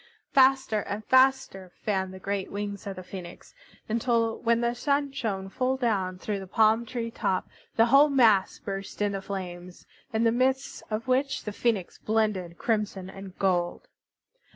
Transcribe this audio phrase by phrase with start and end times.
[0.31, 3.53] Faster and faster fanned the great wings of the Phoenix,
[3.87, 8.57] until when the Sun shone full down through the palm tree top, the whole mass
[8.57, 9.71] burst into flame,
[10.11, 13.87] in the midst of which the Phoenix blended crimson and gold.